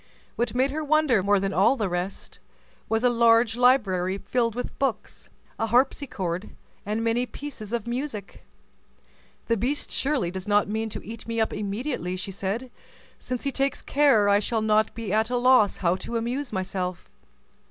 [0.35, 2.39] What made her wonder more than all the rest,
[2.89, 6.49] was a large library filled with books, a harpsichord,
[6.87, 8.41] and many pieces of music.
[9.45, 12.71] "The beast surely does not mean to eat me up immediately," said she,
[13.19, 17.07] "since he takes care I shall not be at a loss how to amuse myself."